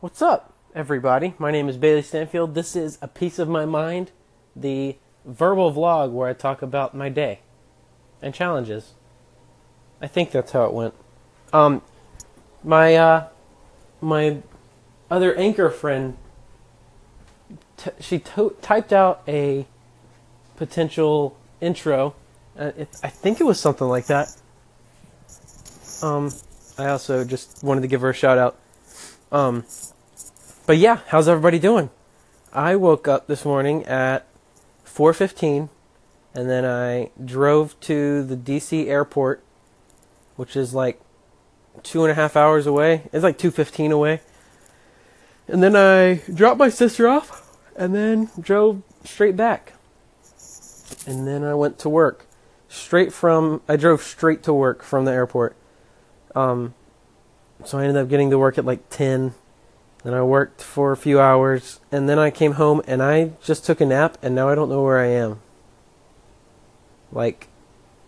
What's 0.00 0.22
up, 0.22 0.54
everybody? 0.74 1.34
My 1.38 1.50
name 1.50 1.68
is 1.68 1.76
Bailey 1.76 2.00
Stanfield. 2.00 2.54
This 2.54 2.74
is 2.74 2.96
A 3.02 3.06
Piece 3.06 3.38
of 3.38 3.50
My 3.50 3.66
Mind, 3.66 4.12
the 4.56 4.96
verbal 5.26 5.70
vlog 5.74 6.12
where 6.12 6.26
I 6.26 6.32
talk 6.32 6.62
about 6.62 6.94
my 6.94 7.10
day 7.10 7.40
and 8.22 8.32
challenges. 8.32 8.94
I 10.00 10.06
think 10.06 10.30
that's 10.30 10.52
how 10.52 10.64
it 10.64 10.72
went. 10.72 10.94
Um, 11.52 11.82
my, 12.64 12.94
uh, 12.94 13.28
my 14.00 14.38
other 15.10 15.36
anchor 15.36 15.68
friend, 15.68 16.16
t- 17.76 17.90
she 18.00 18.20
to- 18.20 18.56
typed 18.62 18.94
out 18.94 19.22
a 19.28 19.66
potential 20.56 21.36
intro. 21.60 22.14
Uh, 22.58 22.72
it, 22.74 22.88
I 23.02 23.08
think 23.08 23.38
it 23.38 23.44
was 23.44 23.60
something 23.60 23.86
like 23.86 24.06
that. 24.06 24.34
Um, 26.00 26.32
I 26.78 26.86
also 26.86 27.22
just 27.22 27.62
wanted 27.62 27.82
to 27.82 27.86
give 27.86 28.00
her 28.00 28.08
a 28.08 28.14
shout 28.14 28.38
out. 28.38 28.56
Um, 29.32 29.64
but 30.66 30.78
yeah, 30.78 31.00
how's 31.08 31.28
everybody 31.28 31.58
doing? 31.58 31.90
I 32.52 32.74
woke 32.74 33.06
up 33.06 33.28
this 33.28 33.44
morning 33.44 33.84
at 33.86 34.26
4:15, 34.84 35.68
and 36.34 36.50
then 36.50 36.64
I 36.64 37.10
drove 37.24 37.78
to 37.80 38.24
the 38.24 38.36
DC 38.36 38.88
airport, 38.88 39.42
which 40.36 40.56
is 40.56 40.74
like 40.74 41.00
two 41.82 42.02
and 42.02 42.10
a 42.10 42.14
half 42.14 42.36
hours 42.36 42.66
away. 42.66 43.08
It's 43.12 43.22
like 43.22 43.38
2:15 43.38 43.92
away. 43.92 44.20
And 45.46 45.62
then 45.62 45.76
I 45.76 46.22
dropped 46.32 46.58
my 46.58 46.68
sister 46.68 47.06
off, 47.08 47.56
and 47.76 47.94
then 47.94 48.30
drove 48.38 48.82
straight 49.04 49.36
back. 49.36 49.74
And 51.06 51.26
then 51.26 51.44
I 51.44 51.54
went 51.54 51.78
to 51.80 51.88
work, 51.88 52.26
straight 52.68 53.12
from. 53.12 53.62
I 53.68 53.76
drove 53.76 54.02
straight 54.02 54.42
to 54.42 54.52
work 54.52 54.82
from 54.82 55.04
the 55.04 55.12
airport. 55.12 55.56
Um, 56.34 56.74
so 57.64 57.78
I 57.78 57.84
ended 57.84 58.02
up 58.02 58.08
getting 58.08 58.30
to 58.30 58.38
work 58.38 58.58
at 58.58 58.64
like 58.64 58.88
10 58.90 59.34
then 60.02 60.14
I 60.14 60.22
worked 60.22 60.62
for 60.62 60.92
a 60.92 60.96
few 60.96 61.20
hours, 61.20 61.80
and 61.92 62.08
then 62.08 62.18
I 62.18 62.30
came 62.30 62.52
home 62.52 62.80
and 62.86 63.02
I 63.02 63.32
just 63.42 63.66
took 63.66 63.80
a 63.80 63.86
nap, 63.86 64.16
and 64.22 64.34
now 64.34 64.48
I 64.48 64.54
don't 64.54 64.70
know 64.70 64.82
where 64.82 64.98
I 64.98 65.08
am. 65.08 65.40
Like, 67.12 67.48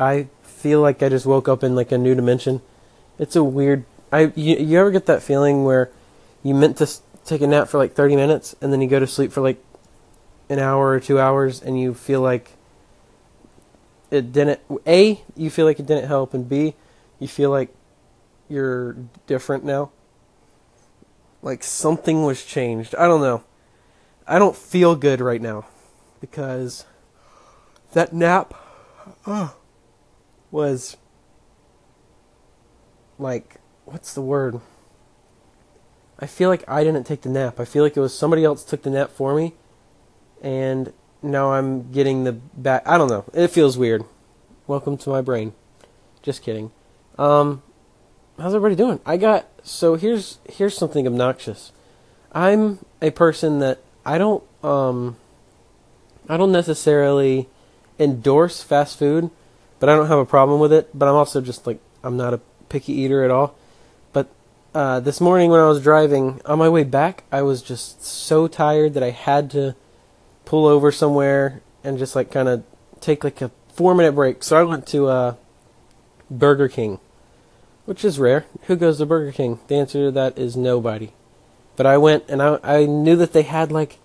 I 0.00 0.28
feel 0.42 0.80
like 0.80 1.02
I 1.02 1.08
just 1.08 1.26
woke 1.26 1.48
up 1.48 1.62
in 1.62 1.74
like 1.74 1.92
a 1.92 1.98
new 1.98 2.14
dimension. 2.14 2.62
It's 3.18 3.36
a 3.36 3.44
weird. 3.44 3.84
I 4.10 4.32
you, 4.34 4.56
you 4.56 4.78
ever 4.78 4.90
get 4.90 5.06
that 5.06 5.22
feeling 5.22 5.64
where 5.64 5.90
you 6.42 6.54
meant 6.54 6.78
to 6.78 6.88
take 7.24 7.42
a 7.42 7.46
nap 7.46 7.68
for 7.68 7.78
like 7.78 7.94
30 7.94 8.16
minutes, 8.16 8.56
and 8.62 8.72
then 8.72 8.80
you 8.80 8.88
go 8.88 9.00
to 9.00 9.06
sleep 9.06 9.30
for 9.30 9.42
like 9.42 9.62
an 10.48 10.58
hour 10.58 10.88
or 10.92 11.00
two 11.00 11.20
hours, 11.20 11.60
and 11.60 11.78
you 11.78 11.92
feel 11.92 12.22
like 12.22 12.52
it 14.10 14.32
didn't. 14.32 14.60
A, 14.86 15.22
you 15.36 15.50
feel 15.50 15.66
like 15.66 15.78
it 15.78 15.86
didn't 15.86 16.08
help, 16.08 16.32
and 16.32 16.48
B, 16.48 16.74
you 17.18 17.28
feel 17.28 17.50
like 17.50 17.68
you're 18.48 18.96
different 19.26 19.64
now 19.64 19.90
like 21.42 21.64
something 21.64 22.22
was 22.22 22.44
changed. 22.44 22.94
I 22.94 23.06
don't 23.06 23.20
know. 23.20 23.42
I 24.26 24.38
don't 24.38 24.56
feel 24.56 24.94
good 24.94 25.20
right 25.20 25.42
now 25.42 25.66
because 26.20 26.86
that 27.92 28.12
nap 28.12 28.54
uh, 29.26 29.50
was 30.52 30.96
like 33.18 33.56
what's 33.84 34.14
the 34.14 34.22
word? 34.22 34.60
I 36.20 36.26
feel 36.26 36.48
like 36.48 36.62
I 36.68 36.84
didn't 36.84 37.04
take 37.04 37.22
the 37.22 37.28
nap. 37.28 37.58
I 37.58 37.64
feel 37.64 37.82
like 37.82 37.96
it 37.96 38.00
was 38.00 38.16
somebody 38.16 38.44
else 38.44 38.64
took 38.64 38.82
the 38.82 38.90
nap 38.90 39.10
for 39.10 39.34
me 39.34 39.54
and 40.40 40.92
now 41.20 41.52
I'm 41.52 41.90
getting 41.90 42.22
the 42.22 42.32
back 42.32 42.84
I 42.86 42.96
don't 42.96 43.08
know. 43.08 43.24
It 43.34 43.48
feels 43.48 43.76
weird. 43.76 44.04
Welcome 44.68 44.96
to 44.98 45.10
my 45.10 45.20
brain. 45.20 45.52
Just 46.22 46.42
kidding. 46.42 46.70
Um 47.18 47.64
how's 48.38 48.54
everybody 48.54 48.76
doing? 48.76 49.00
I 49.04 49.16
got 49.16 49.46
so 49.62 49.94
here's 49.94 50.38
here's 50.48 50.76
something 50.76 51.06
obnoxious. 51.06 51.72
I'm 52.32 52.84
a 53.00 53.10
person 53.10 53.58
that 53.60 53.78
I 54.04 54.18
don't 54.18 54.42
um 54.62 55.16
I 56.28 56.36
don't 56.36 56.52
necessarily 56.52 57.48
endorse 57.98 58.62
fast 58.62 58.98
food, 58.98 59.30
but 59.80 59.88
I 59.88 59.96
don't 59.96 60.08
have 60.08 60.18
a 60.18 60.26
problem 60.26 60.60
with 60.60 60.72
it. 60.72 60.90
But 60.94 61.08
I'm 61.08 61.14
also 61.14 61.40
just 61.40 61.66
like 61.66 61.80
I'm 62.02 62.16
not 62.16 62.34
a 62.34 62.40
picky 62.68 62.92
eater 62.92 63.24
at 63.24 63.30
all. 63.30 63.54
But 64.12 64.28
uh, 64.74 65.00
this 65.00 65.20
morning 65.20 65.50
when 65.50 65.60
I 65.60 65.68
was 65.68 65.82
driving 65.82 66.40
on 66.44 66.58
my 66.58 66.68
way 66.68 66.84
back, 66.84 67.24
I 67.30 67.42
was 67.42 67.62
just 67.62 68.04
so 68.04 68.48
tired 68.48 68.94
that 68.94 69.02
I 69.02 69.10
had 69.10 69.50
to 69.52 69.74
pull 70.44 70.66
over 70.66 70.90
somewhere 70.90 71.60
and 71.84 71.98
just 71.98 72.16
like 72.16 72.30
kind 72.30 72.48
of 72.48 72.64
take 73.00 73.24
like 73.24 73.40
a 73.40 73.50
four 73.74 73.94
minute 73.94 74.12
break. 74.12 74.42
So 74.42 74.56
I 74.56 74.62
went 74.62 74.86
to 74.88 75.06
uh, 75.06 75.34
Burger 76.30 76.68
King 76.68 76.98
which 77.84 78.04
is 78.04 78.18
rare. 78.18 78.46
Who 78.62 78.76
goes 78.76 78.98
to 78.98 79.06
Burger 79.06 79.32
King? 79.32 79.60
The 79.68 79.76
answer 79.76 80.06
to 80.06 80.10
that 80.12 80.38
is 80.38 80.56
nobody. 80.56 81.12
But 81.76 81.86
I 81.86 81.98
went 81.98 82.24
and 82.28 82.42
I 82.42 82.58
I 82.62 82.86
knew 82.86 83.16
that 83.16 83.32
they 83.32 83.42
had 83.42 83.72
like 83.72 83.98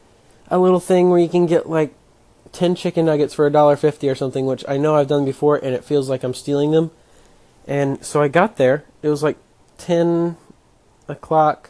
a 0.50 0.58
little 0.58 0.80
thing 0.80 1.10
where 1.10 1.20
you 1.20 1.30
can 1.30 1.46
get 1.46 1.70
like 1.70 1.94
ten 2.52 2.76
chicken 2.76 3.06
nuggets 3.06 3.34
for 3.34 3.46
a 3.46 3.52
dollar 3.52 3.76
fifty 3.76 4.10
or 4.10 4.16
something, 4.16 4.46
which 4.46 4.64
I 4.68 4.78
know 4.78 4.96
I've 4.96 5.08
done 5.08 5.26
before, 5.26 5.58
and 5.58 5.76
it 5.76 5.84
feels 5.84 6.10
like 6.10 6.24
I'm 6.24 6.34
stealing 6.34 6.72
them. 6.72 6.92
And 7.68 8.04
so 8.04 8.22
I 8.22 8.30
got 8.30 8.56
there. 8.58 8.86
It 9.02 9.10
was 9.10 9.22
like 9.22 9.38
ten 9.78 10.38
o'clock, 11.08 11.70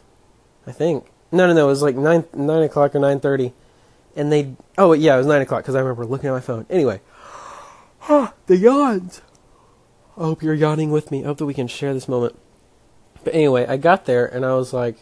I 0.65 0.71
think. 0.71 1.07
No, 1.31 1.47
no, 1.47 1.53
no. 1.53 1.65
It 1.65 1.69
was 1.69 1.81
like 1.81 1.95
nine 1.95 2.25
nine 2.33 2.63
o'clock 2.63 2.95
or 2.95 2.99
nine 2.99 3.19
thirty, 3.19 3.53
and 4.15 4.31
they. 4.31 4.55
Oh 4.77 4.93
yeah, 4.93 5.15
it 5.15 5.17
was 5.17 5.27
nine 5.27 5.41
o'clock 5.41 5.63
because 5.63 5.75
I 5.75 5.79
remember 5.79 6.05
looking 6.05 6.29
at 6.29 6.33
my 6.33 6.39
phone. 6.39 6.65
Anyway, 6.69 7.01
the 8.07 8.57
yawns. 8.57 9.21
I 10.17 10.23
hope 10.23 10.41
you're 10.41 10.53
yawning 10.53 10.91
with 10.91 11.11
me. 11.11 11.23
I 11.23 11.27
hope 11.27 11.37
that 11.37 11.45
we 11.45 11.53
can 11.53 11.67
share 11.67 11.93
this 11.93 12.07
moment. 12.07 12.37
But 13.23 13.35
anyway, 13.35 13.67
I 13.67 13.77
got 13.77 14.05
there 14.05 14.25
and 14.25 14.43
I 14.45 14.55
was 14.55 14.73
like, 14.73 14.97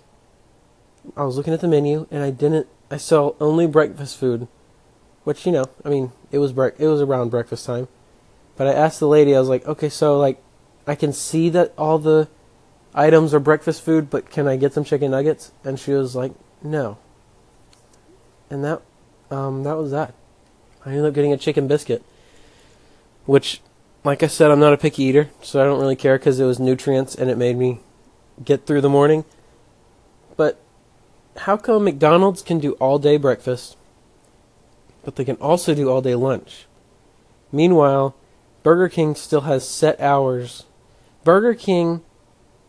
I 1.16 1.24
was 1.24 1.38
looking 1.38 1.54
at 1.54 1.62
the 1.62 1.68
menu 1.68 2.08
and 2.12 2.22
I 2.22 2.32
didn't. 2.32 2.68
I 2.92 2.98
saw 2.98 3.34
only 3.40 3.66
breakfast 3.66 4.18
food, 4.18 4.48
which 5.24 5.46
you 5.46 5.52
know, 5.52 5.66
I 5.84 5.90
mean, 5.90 6.12
it 6.32 6.40
was 6.40 6.52
bre- 6.52 6.78
it 6.78 6.88
was 6.88 7.02
around 7.02 7.30
breakfast 7.30 7.66
time. 7.66 7.88
But 8.58 8.68
I 8.68 8.74
asked 8.74 9.00
the 9.00 9.08
lady, 9.08 9.36
I 9.36 9.40
was 9.40 9.50
like, 9.50 9.66
okay, 9.66 9.90
so 9.90 10.20
like, 10.20 10.42
I 10.88 10.96
can 10.96 11.14
see 11.14 11.50
that 11.50 11.74
all 11.78 11.98
the 11.98 12.30
items 12.94 13.34
are 13.34 13.40
breakfast 13.40 13.84
food, 13.84 14.10
but 14.10 14.30
can 14.30 14.48
I 14.48 14.56
get 14.56 14.74
some 14.74 14.84
chicken 14.84 15.12
nuggets? 15.12 15.52
And 15.64 15.80
she 15.80 15.92
was 15.92 16.16
like, 16.16 16.32
no. 16.64 16.98
And 18.50 18.64
that, 18.64 18.82
um, 19.32 19.64
that 19.64 19.78
was 19.78 19.92
that. 19.92 20.14
I 20.86 20.90
ended 20.90 21.06
up 21.06 21.14
getting 21.14 21.34
a 21.34 21.38
chicken 21.38 21.68
biscuit, 21.68 22.04
which 23.26 23.62
like 24.06 24.22
I 24.22 24.28
said, 24.28 24.52
I'm 24.52 24.60
not 24.60 24.72
a 24.72 24.78
picky 24.78 25.04
eater, 25.04 25.32
so 25.42 25.60
I 25.60 25.66
don't 25.66 25.80
really 25.80 25.96
care 25.96 26.18
because 26.18 26.40
it 26.40 26.46
was 26.46 26.60
nutrients 26.60 27.16
and 27.16 27.30
it 27.30 27.38
made 27.38 27.58
me 27.58 27.80
get 28.44 28.66
through 28.66 28.82
the 28.82 28.90
morning. 28.90 29.26
But 30.38 30.62
how 31.38 31.58
come 31.58 31.84
McDonald's 31.84 32.44
can 32.44 32.60
do 32.60 32.74
all 32.74 33.00
day 33.00 33.18
breakfast, 33.18 33.76
but 35.04 35.16
they 35.16 35.26
can 35.26 35.38
also 35.38 35.74
do 35.74 35.90
all 35.90 36.02
day 36.02 36.14
lunch? 36.14 36.68
Meanwhile, 37.52 38.16
Burger 38.62 38.90
King 38.90 39.16
still 39.16 39.42
has 39.42 39.68
set 39.68 40.00
hours. 40.00 40.66
Burger 41.24 41.56
King 41.56 42.04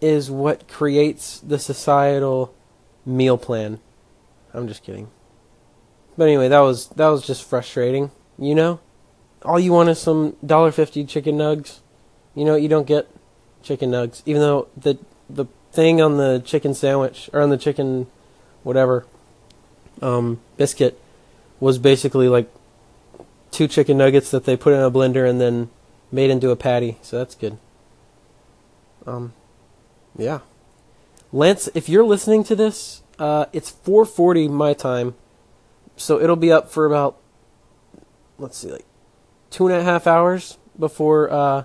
is 0.01 0.31
what 0.31 0.69
creates 0.69 1.39
the 1.41 1.59
societal 1.59 2.55
meal 3.05 3.37
plan. 3.37 3.81
I'm 4.55 4.69
just 4.69 4.83
kidding. 4.83 5.11
But 6.17 6.25
anyway, 6.25 6.49
that 6.49 6.61
was 6.61 6.89
that 6.89 7.09
was 7.09 7.27
just 7.27 7.45
frustrating, 7.45 8.11
you 8.39 8.55
know? 8.55 8.81
All 9.47 9.59
you 9.59 9.73
want 9.73 9.89
is 9.89 9.99
some 9.99 10.37
dollar 10.45 10.73
fifty 10.73 11.05
chicken 11.05 11.37
nugs. 11.37 11.81
You 12.35 12.45
know 12.45 12.57
you 12.57 12.69
don't 12.69 12.87
get 12.87 13.09
chicken 13.63 13.91
nugs, 13.91 14.23
even 14.27 14.43
though 14.43 14.69
the 14.77 14.99
the 15.29 15.47
thing 15.73 16.01
on 16.01 16.17
the 16.17 16.43
chicken 16.45 16.75
sandwich 16.75 17.29
or 17.33 17.41
on 17.41 17.51
the 17.51 17.59
chicken 17.59 18.07
whatever 18.63 19.07
um, 20.03 20.41
biscuit 20.57 21.01
was 21.61 21.79
basically 21.79 22.29
like 22.29 22.51
two 23.51 23.69
chicken 23.69 23.97
nuggets 23.97 24.31
that 24.31 24.45
they 24.45 24.57
put 24.57 24.73
in 24.73 24.81
a 24.81 24.91
blender 24.91 25.29
and 25.29 25.41
then 25.41 25.71
made 26.11 26.31
into 26.31 26.51
a 26.51 26.57
patty. 26.57 26.99
So 27.03 27.19
that's 27.19 27.35
good. 27.35 27.59
Um, 29.07 29.33
yeah. 30.17 30.41
Lance, 31.33 31.69
if 31.75 31.89
you're 31.89 32.05
listening 32.05 32.45
to 32.45 32.57
this, 32.57 33.03
uh, 33.19 33.47
it's 33.53 33.71
4:40 33.71 34.51
my 34.51 34.75
time, 34.75 35.15
so 35.97 36.21
it'll 36.21 36.37
be 36.37 36.53
up 36.53 36.71
for 36.71 36.87
about 36.87 37.17
let's 38.39 38.59
see, 38.59 38.71
like 38.71 38.85
two 39.51 39.67
and 39.67 39.77
a 39.77 39.83
half 39.83 40.07
hours 40.07 40.59
before 40.79 41.31
uh, 41.31 41.65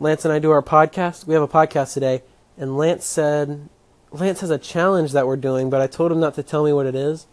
Lance 0.00 0.24
and 0.24 0.32
I 0.32 0.38
do 0.38 0.50
our 0.50 0.62
podcast. 0.62 1.26
We 1.26 1.34
have 1.34 1.42
a 1.42 1.48
podcast 1.48 1.94
today, 1.94 2.22
and 2.56 2.76
Lance 2.76 3.04
said 3.04 3.68
Lance 4.10 4.40
has 4.40 4.50
a 4.50 4.58
challenge 4.58 5.12
that 5.12 5.26
we're 5.26 5.36
doing, 5.36 5.70
but 5.70 5.80
I 5.80 5.86
told 5.86 6.12
him 6.12 6.20
not 6.20 6.34
to 6.34 6.42
tell 6.42 6.64
me 6.64 6.72
what 6.72 6.86
it 6.86 6.94
is. 6.94 7.26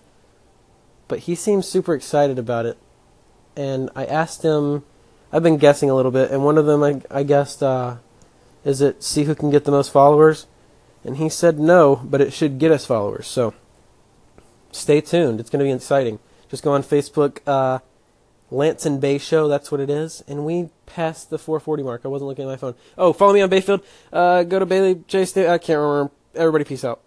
But 1.08 1.20
he 1.20 1.36
seems 1.36 1.68
super 1.68 1.94
excited 1.94 2.40
about 2.40 2.66
it, 2.66 2.78
and 3.56 3.90
I 3.96 4.06
asked 4.06 4.44
him. 4.44 4.84
I've 5.34 5.44
been 5.44 5.58
guessing 5.58 5.90
a 5.90 5.96
little 5.96 6.12
bit, 6.12 6.30
and 6.30 6.44
one 6.44 6.58
of 6.58 6.66
them 6.66 6.84
I, 6.84 7.02
I 7.10 7.24
guessed 7.24 7.64
uh, 7.64 7.98
is 8.66 8.82
it 8.82 9.02
see 9.02 9.24
who 9.24 9.34
can 9.34 9.50
get 9.50 9.64
the 9.64 9.72
most 9.72 9.92
followers, 9.92 10.48
and 11.06 11.18
he 11.18 11.30
said 11.30 11.58
no, 11.58 12.02
but 12.04 12.20
it 12.20 12.34
should 12.34 12.60
get 12.60 12.72
us 12.72 12.86
followers. 12.86 13.28
So 13.28 13.54
stay 14.72 15.00
tuned. 15.00 15.40
It's 15.40 15.50
going 15.50 15.60
to 15.60 15.66
be 15.66 15.72
exciting. 15.72 16.20
Just 16.50 16.64
go 16.64 16.74
on 16.74 16.84
Facebook. 16.84 17.40
Uh, 17.48 17.80
Lance 18.52 18.86
and 18.86 19.00
Bay 19.00 19.18
Show, 19.18 19.48
that's 19.48 19.72
what 19.72 19.80
it 19.80 19.90
is. 19.90 20.24
And 20.28 20.46
we 20.46 20.70
passed 20.86 21.30
the 21.30 21.40
440 21.40 21.84
mark. 21.84 22.02
I 22.04 22.10
wasn't 22.10 22.28
looking 22.28 22.44
at 22.44 22.50
my 22.50 22.58
phone. 22.58 22.76
Oh, 22.98 23.14
follow 23.14 23.34
me 23.34 23.42
on 23.42 23.50
Bayfield. 23.50 23.82
Uh, 24.12 24.44
go 24.44 24.60
to 24.60 24.66
Bailey 24.66 25.04
J. 25.08 25.24
St- 25.26 25.48
I 25.48 25.58
can't 25.58 25.80
remember. 25.80 26.12
Everybody, 26.36 26.66
peace 26.66 26.84
out. 26.84 27.00